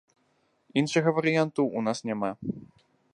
[0.81, 2.31] Іншага варыянту ў нас няма.